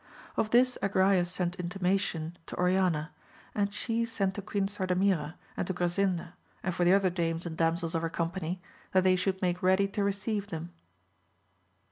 [0.35, 3.11] Of this Agrayes sent intimation to Oriana,
[3.53, 7.55] and she sent to Queen Sardamira and to Grasinda and for the other dames and
[7.55, 8.59] damsels of her company,
[8.93, 10.71] that they should make ready to receive them.